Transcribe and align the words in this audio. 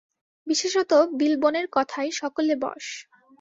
বিশেষত 0.47 0.91
বিলবনের 1.19 1.67
কথায় 1.71 2.09
সকলে 2.11 2.53
বশ। 2.55 2.85